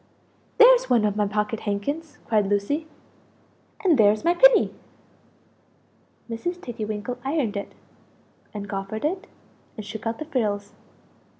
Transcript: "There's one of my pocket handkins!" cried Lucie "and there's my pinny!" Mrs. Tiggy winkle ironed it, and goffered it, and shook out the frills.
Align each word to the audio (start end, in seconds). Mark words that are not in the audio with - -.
"There's 0.57 0.89
one 0.89 1.05
of 1.05 1.15
my 1.15 1.27
pocket 1.27 1.59
handkins!" 1.59 2.17
cried 2.27 2.49
Lucie 2.49 2.87
"and 3.83 3.99
there's 3.99 4.23
my 4.25 4.33
pinny!" 4.33 4.73
Mrs. 6.27 6.59
Tiggy 6.59 6.85
winkle 6.85 7.19
ironed 7.23 7.55
it, 7.55 7.73
and 8.51 8.67
goffered 8.67 9.05
it, 9.05 9.27
and 9.77 9.85
shook 9.85 10.07
out 10.07 10.17
the 10.17 10.25
frills. 10.25 10.73